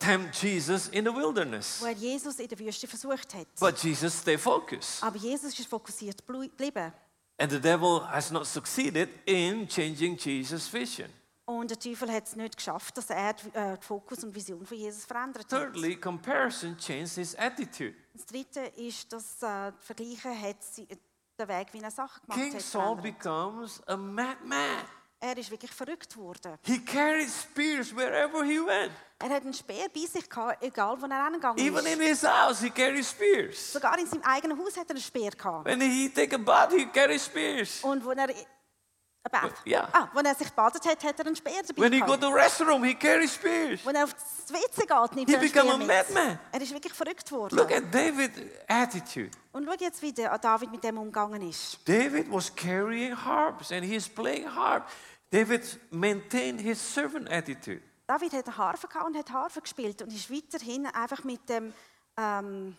[0.00, 1.80] tempted Jesus in the wilderness.
[1.80, 3.46] Wo er Jesus in der Wüste versucht hat.
[3.60, 5.02] But Jesus stayed focused.
[5.02, 6.92] Aber Jesus ist fokussiert geblieben.
[7.38, 11.08] And the devil has not succeeded in changing Jesus' vision.
[11.46, 15.04] Und der Teufel hat es nicht geschafft, dass er äh, Fokus und Vision von Jesus
[15.04, 15.72] verändert hat.
[15.72, 17.94] Thirdly, comparison changed his attitude.
[18.12, 22.62] Das Dritte ist, dass äh, Vergleichen hat den Weg, wie er Sachen gemacht King hat,
[22.62, 24.84] Saul becomes a madman.
[25.22, 26.56] Er ist wirklich verrückt worden.
[26.62, 28.90] He carried spears wherever he went.
[29.18, 31.92] Er hat einen Speer bei sich gehabt, egal wo er hingegangen Even ist.
[31.94, 33.72] in his house, he carried spears.
[33.74, 35.66] Sogar in seinem eigenen Haus hat er einen Speer gehabt.
[35.66, 37.84] When he take a bath, he carried spears.
[37.84, 38.28] Und wo er,
[39.22, 39.52] ein Bad.
[39.64, 39.88] Ja.
[39.92, 42.28] ah, wo er sich gebadet hat, hat er einen Speer dabei When he go to
[42.28, 43.84] restroom, he carried spears.
[43.84, 45.86] Wenn er aufs WC geht, nimmt He er einen Speer a mit.
[45.86, 46.38] madman.
[46.52, 47.56] Er ist wirklich verrückt worden.
[47.58, 49.30] Look at David's attitude.
[49.52, 51.78] Und schau jetzt, wie David mit dem umgegangen ist.
[51.86, 54.88] David was carrying harps and he is playing harp.
[55.30, 57.82] David maintained his servant attitude.
[58.06, 61.72] David hat eine Harfe gehabt und hat Harfe gespielt und ist weiterhin einfach mit dem
[62.16, 62.76] ähm,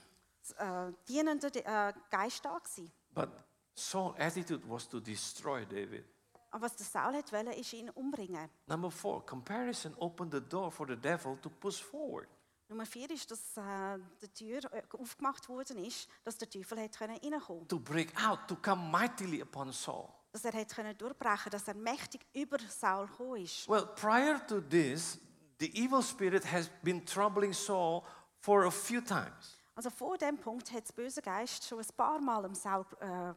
[0.58, 2.92] äh, dienenden äh, Geist da gewesen.
[3.14, 3.30] But
[3.74, 6.04] Saul's attitude was to destroy David.
[6.52, 8.50] Aber was der Saul hat wollte, ist ihn umbringen.
[8.68, 12.28] Number four, comparison opened the door for the devil to push forward.
[12.68, 16.98] Nummer vier ist, dass äh, die Tür äh, aufgemacht worden ist, dass der Teufel hat
[16.98, 20.08] können reinkommen, to break out, to come mightily upon Saul.
[20.32, 23.68] dass er hat können durchbrechen, dass er mächtig über Saul gekommen ist.
[23.68, 25.20] Well, prior to this,
[25.60, 28.04] the evil spirit has been troubling Saul
[28.40, 29.58] for a few times.
[29.76, 33.34] Also vor dem Punkt hat der böse Geist schon ein paar Mal am Saul äh,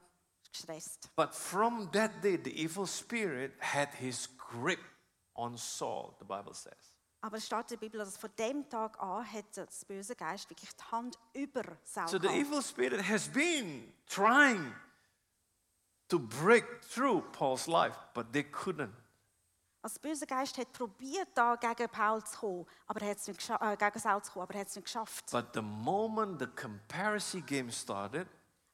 [0.54, 1.10] gestresst.
[1.16, 4.80] But from that day, the evil spirit had his grip
[5.34, 6.94] on Saul, the Bible says.
[7.20, 10.48] Aber es steht in der Bibel, dass von dem Tag an hat das böse Geist
[10.50, 12.38] wirklich die Hand über Saul So the gehabt.
[12.38, 14.74] evil spirit has been trying
[16.08, 18.92] to break through Paul's life, but they couldn't.
[19.82, 23.26] Also der böse Geist hat probiert, da gegen Paul zu kommen, aber er hat es
[23.26, 25.30] nicht gescha- äh, gegen Saul zu kommen, aber er hat es nicht geschafft.
[25.30, 28.26] But the moment the comparison game started,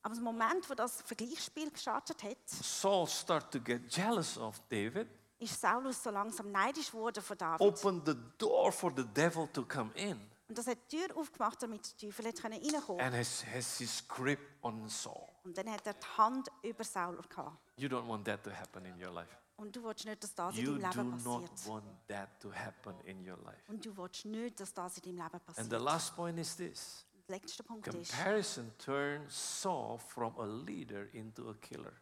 [0.03, 5.09] Aber im Moment, wo das Vergleichsspiel gestartet hat, Saul started to get jealous of David,
[5.39, 7.61] ist Saulus so langsam neidisch geworden von David.
[7.61, 11.63] opened the door for the devil to come in, Und das hat die Tür aufgemacht,
[11.63, 15.29] damit der Teufel können reinkommen and has, has his grip on Saul.
[15.45, 17.57] Und dann hat er die Hand über Saul gehabt.
[17.77, 19.31] You don't want that to happen in your life.
[19.57, 21.69] Und du willst nicht, dass das You in deinem do Leben not passiert.
[21.75, 23.63] want that to happen in your life.
[23.69, 25.71] Und du willst nicht, dass das in deinem Leben And passiert.
[25.71, 31.07] the last point is this Der letzte Punkt ist, comparison turns Saul from a leader
[31.15, 31.93] into a killer.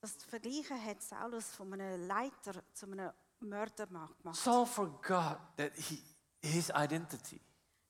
[0.00, 4.16] das Vergleichen hat Saulus von einem Leiter zu einem Mörder gemacht.
[4.34, 6.02] Saul forgot that he,
[6.42, 7.40] his identity.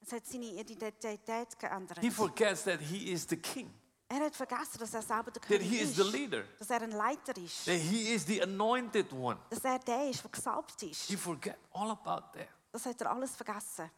[0.01, 1.97] Es hat seine Identität geändert.
[1.99, 3.73] He forgets that he is the king,
[4.09, 5.95] Er hat vergessen, dass er selber der that König he is ist.
[5.95, 7.65] the leader, Dass er ein Leiter ist.
[7.65, 9.39] that he is the anointed one.
[9.49, 11.07] Dass er der ist, der gesalbt ist.
[11.07, 12.49] He forget all about that.
[12.71, 13.89] Das hat er alles vergessen.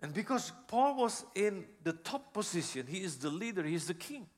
[0.00, 3.94] And because Paul was in the top position, he is the leader, he is the
[3.94, 4.28] king.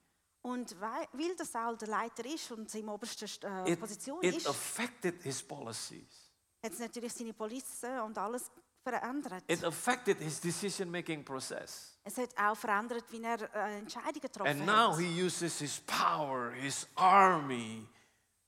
[0.43, 4.37] Und weil, weil der Saul der Leiter ist und seine oberste äh, It, Position it
[4.37, 6.31] ist, affected his policies.
[6.65, 8.51] hat es natürlich seine Police und alles
[8.83, 9.45] verändert.
[9.49, 11.99] It affected his decision-making process.
[12.05, 15.01] Es hat auch verändert, wie er äh, Entscheidungen getroffen And now hat.
[15.01, 17.87] he uses his power, his army,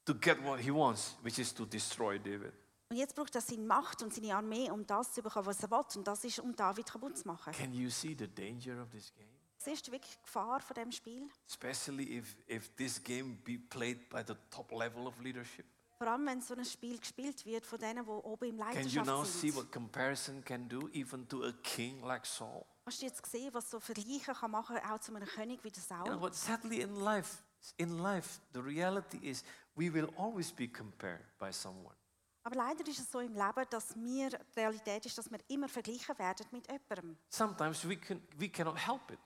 [0.07, 2.55] to get what he wants, which is to destroy David.
[2.93, 5.71] Und jetzt braucht er seine Macht und seine Armee, um das zu bekommen, was er
[5.71, 5.83] will.
[5.97, 7.51] Und das ist, um David kaputt zu machen.
[7.55, 9.31] Can you see the danger of this game?
[9.57, 11.27] Siehst du wirklich die Gefahr von dem Spiel?
[11.49, 15.65] Especially if, if this game be played by the top level of leadership.
[15.97, 19.03] Vor allem, wenn so ein Spiel gespielt wird von denen, die oben im Can you
[19.03, 19.57] now see sind.
[19.57, 22.67] what comparison can do, even to a king like Saul?
[22.85, 25.83] Hast du jetzt gesehen, was so Vergleichen kann machen auch zu einem König wie der
[25.83, 26.21] You know Saul?
[26.21, 26.35] what?
[26.35, 27.39] Sadly, in life,
[27.79, 29.43] in life, the reality is
[29.77, 31.95] we will always be compared by someone.
[32.45, 35.69] Aber leider ist es so im Leben, dass wir, die Realität ist, dass wir immer
[35.69, 37.17] vergleichen werden mit jemandem.
[37.29, 39.19] Sometimes we can we cannot help it.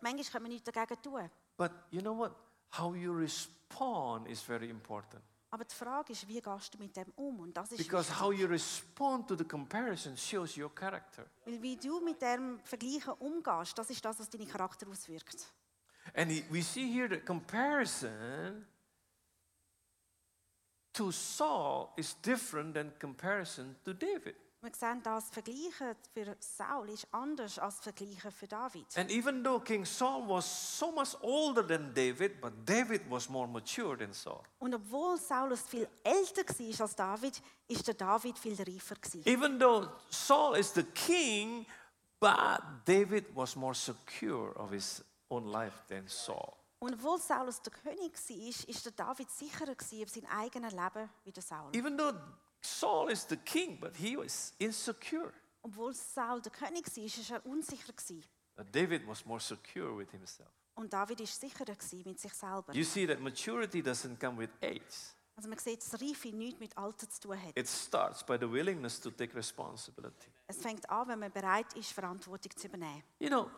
[0.00, 1.30] Manchmal können wir nichts dagegen tun.
[1.56, 2.32] But you know what?
[2.78, 5.22] How you respond is very important.
[5.50, 7.40] Aber die Frage ist, wie gehst du mit dem um?
[7.40, 8.22] Und das ist Because wichtig.
[8.22, 11.26] how you respond to the comparison shows your character.
[11.44, 15.52] Weil wie du mit dem Vergleichen umgehst, das ist das, was deinen Charakter auswirkt.
[16.14, 18.66] And we see here that comparison
[20.94, 24.34] to Saul is different than comparison to David.
[24.62, 28.86] Wir sehen, das Vergleichen für Saul ist anders als Vergleichen für David.
[28.96, 33.48] And even though King Saul was so much older than David, but David was more
[33.48, 34.40] mature than Saul.
[34.60, 38.94] Und obwohl Saulus viel älter war als David, ist der David viel reifer.
[38.94, 39.22] gewesen.
[39.26, 41.66] Even though Saul is the king,
[42.20, 46.61] but David was more secure of his own life than Saul.
[46.82, 51.08] Und obwohl Saulus der König war, ist der David sicherer gewesen auf sein eigenes Leben
[51.22, 51.70] wie der Saul.
[51.76, 52.12] Even though
[52.60, 55.32] Saul is the king, but he was insecure.
[55.62, 57.92] Obwohl Saul der König war, ist er unsicher.
[57.92, 58.24] Gewesen.
[58.56, 60.50] But David was more secure with himself.
[60.74, 62.74] Und David ist sicherer gewesen mit sich selber.
[62.74, 65.14] You see that maturity doesn't come with age.
[65.36, 67.56] Also man sieht, dass Reife nichts mit Alter zu tun hat.
[67.56, 70.32] It starts by the willingness to take responsibility.
[70.48, 73.04] Es fängt an, wenn man bereit ist, Verantwortung zu übernehmen.
[73.20, 73.48] You know,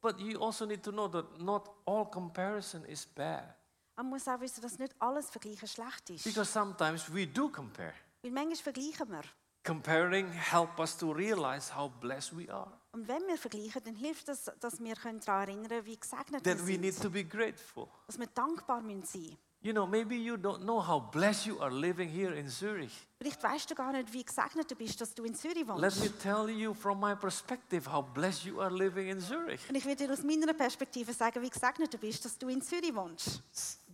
[0.00, 3.54] but you also need to know that not all comparison is bad.
[3.96, 6.24] Man muss auch wissen, dass nicht alles Vergleichen schlecht ist.
[6.24, 7.92] Because sometimes we do compare.
[8.22, 9.22] Weil manchmal vergleichen wir.
[9.62, 12.72] Comparing help us to realize how blessed we are.
[12.92, 16.66] Und wenn wir vergleichen, dann hilft es, dass wir können daran erinnern wie gesegnet That
[16.66, 17.88] wir we need to be grateful.
[18.06, 21.70] Dass wir dankbar müssen sein You know, maybe you don't know how blessed you are
[21.70, 22.92] living here in Zurich.
[23.18, 26.10] Vielleicht weißt du gar nicht, wie gesegnet du bist, dass du in Zürich Let me
[26.22, 29.60] tell you from my perspective how blessed you are living in Zurich.
[29.68, 32.62] Und ich will dir aus meiner Perspektive sagen, wie gesegnet du bist, dass du in
[32.62, 33.42] Zürich wohnst.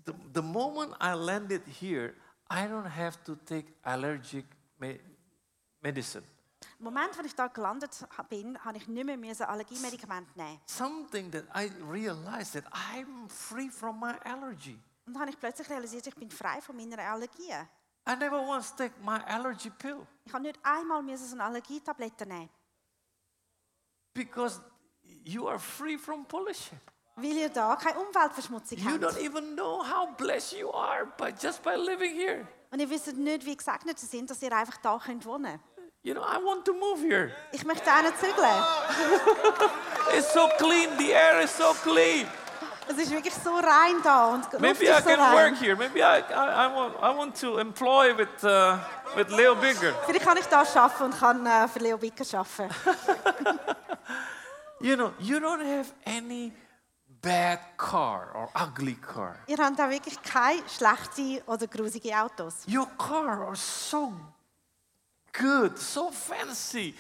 [0.06, 2.14] The, the moment I landed here,
[2.48, 4.44] I don't have to take allergic
[4.78, 5.00] me-
[5.82, 6.22] medicine.
[6.78, 7.90] Im Moment, wo ich da gelandet
[8.28, 10.60] bin, habe ich nicht mehr müssen Allergiemedikamente nehmen.
[10.66, 14.78] Something that I realized that I'm free from my allergy.
[15.06, 17.52] Und dann habe ich plötzlich realisiert, ich bin frei von meiner Allergie.
[18.08, 22.50] I never once take my allergy pill Ich habe nicht einmal so eine Allergietablette nehmen.
[24.14, 24.60] because
[25.24, 26.80] you are free from pollution.
[27.16, 29.02] Weil ihr da keine Umweltverschmutzung You habt.
[29.02, 32.46] don't even know how blessed you are by just by living here.
[32.70, 35.60] Und ihr wisst nicht, wie gesegnet ihr sind, dass ihr einfach da könnt wohnen
[36.02, 37.34] You know, I want to move here.
[37.50, 38.64] Ich möchte auch nicht zügeln.
[40.16, 40.96] It's so clean.
[40.98, 42.28] The air is so clean.
[42.88, 45.52] Es ist wirklich so rein da und Maybe I so can rein.
[45.52, 45.76] work here.
[45.76, 48.78] Maybe I, I, I, want, I want to employ with, uh,
[49.16, 49.92] with Leo Bigger.
[50.06, 52.74] Vielleicht kann ich da arbeiten und kann äh, für Leo Bicker arbeiten.
[54.78, 56.52] You know, you don't have any
[57.22, 59.36] bad car or ugly car.
[59.46, 62.66] Ihr habt auch wirklich keine schlechten oder grusige Autos.
[62.68, 64.12] Your car are so
[65.32, 66.94] good, so fancy.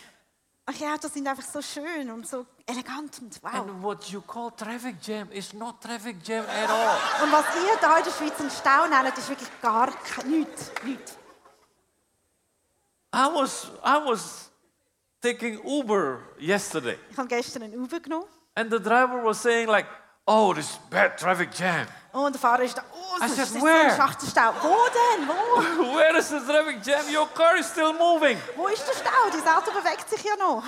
[0.66, 3.54] Eure Autos sind einfach so schön und so elegant und wow.
[3.54, 6.96] And what you call traffic jam is not traffic jam at all.
[7.22, 9.88] Und was ihr da in der Schweiz einen Stau nennt, ist wirklich gar
[10.24, 10.72] nichts.
[10.82, 11.16] nichts.
[13.14, 14.50] I was, I was
[15.22, 19.86] taking Uber yesterday, Ich habe gestern einen Uber genommen and the driver was saying like,
[20.26, 21.86] "Oh, this bad traffic jam.
[22.12, 24.52] und der Fahrer ist da, oh, das said, ist so ein schachter Stau.
[24.60, 25.28] Wo denn?
[25.28, 25.94] Wo?
[25.96, 27.04] Where is the traffic jam?
[27.14, 28.38] Your car is still moving.
[28.56, 29.30] Wo ist der Stau?
[29.30, 30.62] Das Auto bewegt sich ja noch.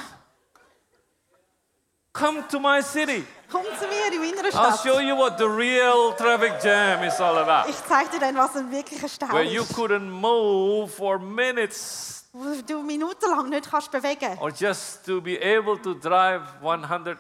[2.13, 3.25] Come to my city.
[3.51, 7.39] Komm zu mir in meiner I'll show you what the real traffic jam is all
[7.39, 7.69] about.
[7.71, 9.75] Ich zeige dir dann, was ein wirklicher Stau Where you ist.
[9.75, 15.79] couldn't move for minutes Wo du minutenlang nicht kannst bewegen or just to be able
[15.79, 17.19] to drive 100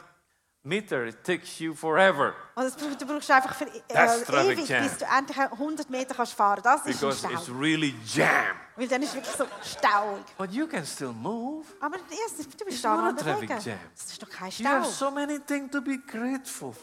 [0.69, 1.07] meter.
[1.07, 4.83] It takes you forever es brauch- du brauchst einfach für, That's äh, ewig, jam.
[4.83, 7.31] bis du endlich 100 Meter kannst fahren Das ist ein because Stau.
[7.31, 8.29] it's really jam.
[8.77, 10.25] Weil dann ist es wirklich so stauig.
[10.37, 11.67] But you can still move.
[11.81, 13.59] Aber erstens, du bist da am bewegen.
[13.65, 13.79] jam.
[13.95, 15.07] Das ist doch kein You have Stau.
[15.07, 16.75] so many things to be grateful.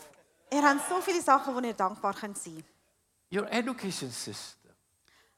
[0.51, 2.63] Ihr habt so viele Sachen, wo ihr dankbar könnt sein
[3.33, 4.71] Your education system,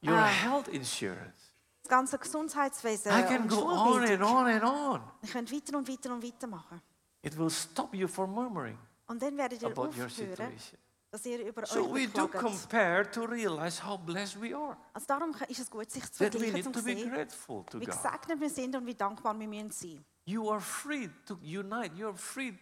[0.02, 0.26] your Ah.
[0.26, 1.52] health insurance.
[1.82, 5.00] Das ganze Gesundheitswesen I can und go on and on and on.
[5.22, 6.82] Ihr könnt weiter und weiter und weiter machen.
[7.22, 10.78] It will stop you from murmuring Und dann werdet ihr about your aufhören, situation.
[11.10, 12.44] dass ihr über So euch we do beklagt.
[12.46, 14.76] compare to realize how blessed we are.
[14.92, 17.10] Also darum ist es gut, sich zu That we vergleichen, need um to be sehen,
[17.10, 17.94] grateful to wie God.
[17.94, 20.04] gesegnet wir sind und wie dankbar wir müssen sein.
[20.26, 21.94] You are free to unite.
[21.96, 22.52] You are free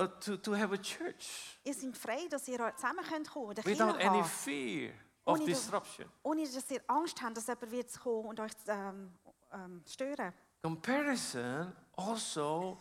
[0.00, 3.98] uh, to, to have a church Ihr seid frei, dass ihr zusammen könnt kommen without
[4.00, 4.90] any fear
[5.26, 6.08] of Ohne das- disruption.
[6.22, 9.12] ohne dass ihr Angst habt, dass jemand wird kommen und euch ähm,
[9.52, 10.32] ähm, stören.
[10.62, 12.78] Comparison also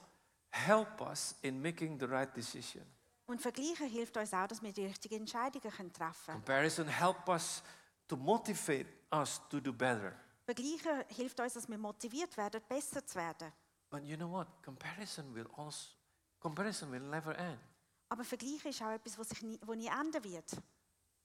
[0.53, 2.83] help us in making the right decision.
[3.25, 6.37] Und Vergleichen hilft uns auch, dass wir die richtigen Entscheidungen treffen können.
[6.45, 7.63] Comparison help us
[8.07, 10.13] to motivate us to do better.
[10.45, 13.51] Vergleichen hilft uns, dass wir motiviert werden, besser zu werden.
[13.89, 14.47] But you know what?
[14.63, 15.89] Comparison will also
[16.39, 17.59] comparison will never end.
[18.09, 20.51] Aber Vergleichen ist auch etwas, was sich nie, wo nie enden wird.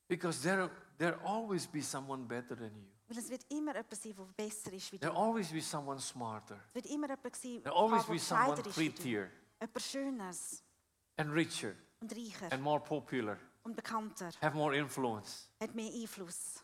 [0.06, 2.97] Because there there always be someone better than you.
[3.08, 5.18] Weil es wird immer jemand sein, der besser ist wie There du.
[5.18, 6.60] always be someone smarter.
[6.68, 10.62] Es wird immer jemand sein, There always der be someone prettier Jemand Schöneres
[11.16, 14.30] and richer und reicher and more popular, und bekannter.
[14.42, 15.48] have more influence.
[15.60, 16.62] Hat mehr Einfluss.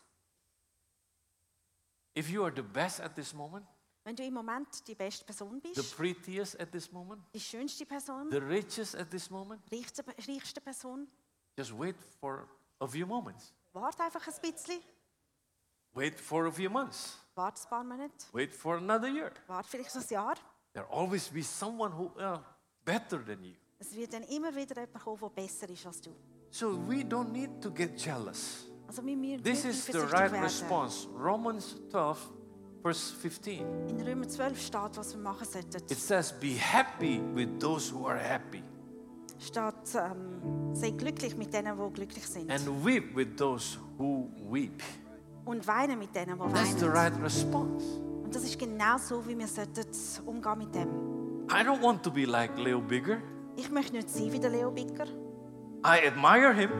[2.17, 3.65] If you are the best at this moment,
[4.05, 7.85] Wenn du im Moment die beste Person the bist, prettiest at this moment, die schönste
[7.87, 11.07] Person, the richest at this moment, reichste, reichste Person,
[11.57, 12.47] just wait for
[12.79, 13.51] a few moments.
[13.73, 14.79] warte einfach ein bisschen,
[15.95, 17.17] Wait for a few months.
[17.35, 19.31] warte ein paar Monate, Wait for another year.
[19.65, 20.35] vielleicht ein Jahr.
[20.73, 22.39] There always be someone who uh,
[22.83, 23.53] better than you.
[23.79, 26.11] Es wird dann immer wieder jemand kommen, der besser ist als du.
[26.51, 28.65] So we don't need to get jealous.
[28.87, 31.07] Also wir müssen This is the right response.
[31.17, 32.17] Romans 12,
[32.81, 33.89] verse 15.
[33.89, 35.77] In Römer 12 steht, was wir machen sollten.
[35.91, 38.63] It says, Be happy with those who are happy,
[39.39, 42.51] steht, ähm, sei glücklich mit denen, die glücklich sind.
[42.51, 44.81] and weep with those who weep.
[45.45, 46.93] Und weinen mit denen, die That's the weinen.
[46.95, 47.85] right response.
[48.23, 49.85] Und das ist genau so, wie wir sollten
[50.25, 50.87] umgehen mit dem.
[51.49, 53.17] I don't want to be like Leo Bigger.
[53.55, 55.05] Ich möchte nicht sein wie der Leo Bicker.
[55.85, 56.71] I admire him,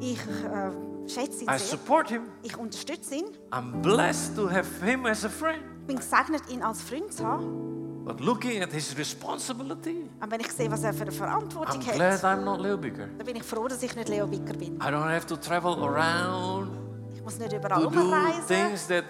[0.00, 1.58] Ich äh, schätze ihn I sehr.
[1.58, 2.22] support him.
[2.42, 3.26] Ich unterstütze ihn.
[3.52, 5.60] I'm blessed to have him as a friend.
[5.86, 8.04] bin gesegnet, ihn als Freund zu haben.
[8.04, 11.94] But looking at his responsibility, Aber wenn ich sehe, was er für eine Verantwortung I'm
[11.94, 13.06] glad hat, I'm not Leo Bigger.
[13.06, 14.74] dann bin ich froh, dass ich nicht Leo Bicker bin.
[14.76, 16.70] I don't have to travel around
[17.18, 18.00] Ich muss nicht überall to do
[18.46, 19.04] things that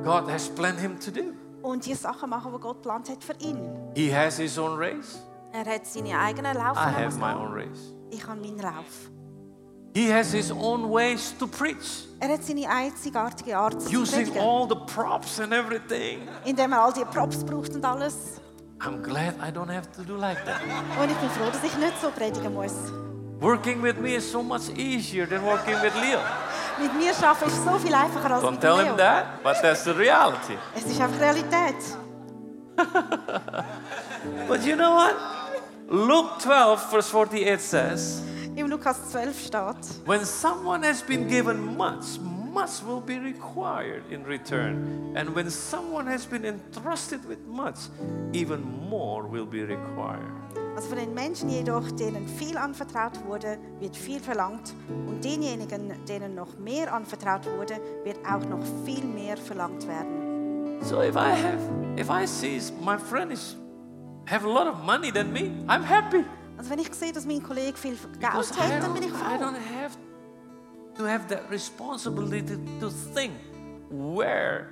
[0.00, 1.34] God has planned him to do.
[1.60, 3.58] und die Sachen machen, die Gott geplant hat für ihn.
[3.96, 5.18] He has his own race.
[5.52, 7.92] Er hat seine eigenen I have my own race.
[8.10, 9.10] Ich habe meinen Lauf.
[9.92, 14.40] He has his own ways to preach, Er hat seine einzigartige Art zu using predigen,
[14.40, 16.28] all the props and everything.
[16.44, 18.40] indem er all die Props braucht und alles.
[18.78, 20.60] I'm glad I don't have to do like that.
[21.02, 22.72] Und ich bin froh, dass ich nicht so predigen muss.
[23.40, 26.20] Working with me is so much easier than working with Leo.
[26.78, 28.86] Mit mir arbeiten ist so viel einfacher als Don't mit tell Leo.
[28.92, 30.56] him that, but that's the reality.
[30.74, 31.76] Es ist einfach Realität.
[34.48, 35.16] But you know what?
[35.88, 38.22] Luke 12, verse 48 says,
[38.56, 42.18] Im Lukas 12 steht, When someone has been given much,
[42.52, 45.12] much will be required in return.
[45.16, 47.88] And when someone has been entrusted with much,
[48.32, 50.40] even more will be required.
[50.80, 54.72] also von den Menschen jedoch, denen viel anvertraut wurde, wird viel verlangt.
[54.88, 60.80] Und denjenigen, denen noch mehr anvertraut wurde, wird auch noch viel mehr verlangt werden.
[60.82, 61.58] So if I have,
[61.98, 63.56] if I see my friend is
[64.26, 66.24] have a lot of money than me, I'm happy.
[66.56, 69.50] Also wenn ich sehe, dass mein Kollege viel Geld hat, dann bin ich froh.
[71.00, 72.42] To have that responsibility
[72.78, 73.32] to think
[73.90, 74.68] where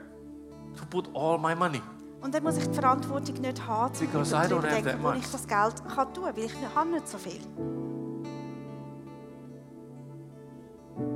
[0.76, 1.80] to put all my money.
[2.20, 5.08] Und dann muss ich die Verantwortung nicht haben, zu Because I don't have that wo
[5.08, 5.18] much.
[5.18, 7.40] ich das Geld kann tun kann, weil ich habe nicht so viel.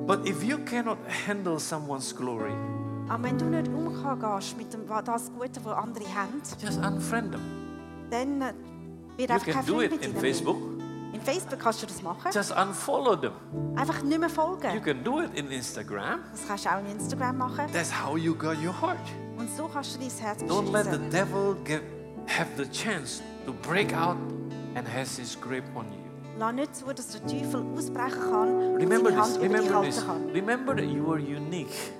[0.06, 2.52] But if you cannot handle someone's glory,
[3.08, 7.42] Aber wenn du nicht umgehst mit dem, das Gute, das andere haben, just unfriend them.
[8.10, 8.54] dann äh,
[9.16, 10.56] wird You einfach kein can do it mit in ihnen Facebook.
[11.22, 12.30] Facebook kannst du das machen.
[12.32, 13.32] Just unfollow them.
[13.76, 14.28] Einfach nicht mehr
[14.74, 16.20] You can do it in Instagram.
[16.30, 17.66] Das kannst du auch in Instagram machen.
[17.72, 18.98] That's how you got your heart.
[19.36, 21.82] Und so kannst du dein Herz Don't let the devil get
[22.26, 24.16] have the chance to break out
[24.74, 25.98] and has his grip on you.
[26.38, 29.26] Lass nicht zu, dass der Teufel ausbrechen kann und Remember seine this.
[29.28, 30.30] Hand über dich Remember halten kann.
[30.32, 31.92] Remember that you are unique.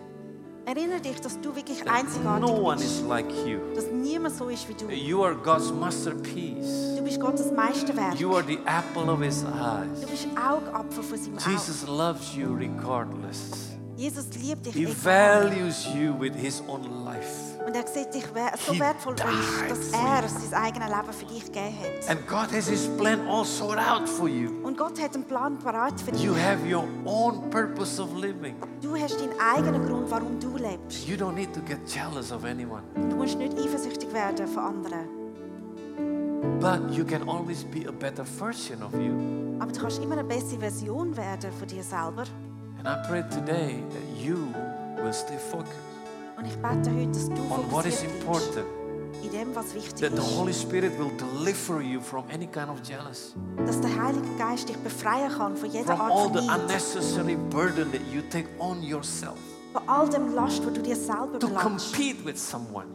[0.65, 3.01] Erinnere dich, dass du wirklich einzigartig no one bist.
[3.01, 3.59] is like you.
[3.75, 4.89] Dass niemand so ist wie du.
[4.93, 6.97] You are God's masterpiece.
[6.97, 8.19] Du bist Gottes Meisterwerk.
[8.21, 10.01] You are the apple of his Du eyes.
[10.09, 11.51] bist Augapfel von seinem Auge.
[11.51, 13.71] Jesus loves you regardless.
[13.97, 14.95] Jesus liebt dich He egal.
[15.51, 17.52] values you with his own life.
[17.67, 18.25] Und er sieht dich
[18.67, 22.11] so He wertvoll an, dass er sein eigenes Leben für dich gegeben hat.
[22.11, 24.51] And God has his plan all sorted out for you.
[24.63, 26.23] Und Gott hat einen Plan parat für dich.
[26.23, 28.57] You have your own purpose of living.
[28.81, 31.07] Du hast deinen eigenen Grund, warum du lebst.
[31.07, 32.83] You don't need to get jealous of anyone.
[32.95, 35.23] Du musst nicht eifersüchtig werden von anderen.
[36.59, 39.13] But you can always be a better version of you.
[39.61, 42.25] Aber du kannst immer eine bessere Version werden von dir selber.
[42.79, 44.49] And I pray today that you
[45.03, 45.92] will stay focused
[46.43, 48.65] Und ich bete heute, dass du on what is important.
[49.23, 50.37] in dem, was wichtig That the.
[50.37, 53.35] Holy Spirit will deliver you from any kind of jealousy,
[53.65, 57.93] Dass der Heilige Geist dich befreien kann von jeder from Art all the unnecessary burden
[57.93, 59.39] that you take on yourself
[59.73, 61.95] Von all dem Last, wo du dir selber to belastest.
[61.95, 62.87] compete with someone.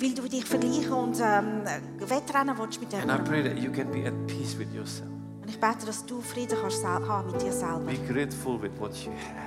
[0.00, 1.62] Weil du dich vergleichen und ähm,
[2.00, 5.08] Wettrennen willst mit And I pray that you can be at peace with yourself.
[5.42, 7.78] Und ich bete, dass du Frieden kannst haben mit dir selber.
[7.86, 9.45] Be grateful with what you have.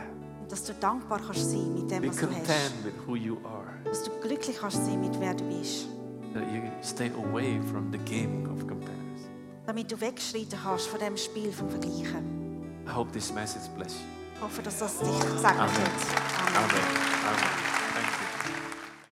[0.50, 2.84] Dass du dankbar kannst sein mit dem, Be was du hast.
[2.84, 3.68] with who you are.
[3.86, 5.88] Dass du glücklich kannst sein mit wer du bist.
[6.34, 9.30] That you stay away from the game of comparison.
[9.66, 12.84] Damit du wegschreiten kannst von dem Spiel vom Vergleichen.
[12.88, 14.06] I hope this message bless you.
[14.36, 15.60] Ich hoffe, dass das dich gesegnet Amen.
[15.60, 15.68] hat.
[15.68, 16.56] Amen.
[16.56, 16.84] Amen.
[17.28, 17.68] Amen.